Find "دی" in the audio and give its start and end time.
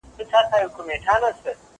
1.43-1.51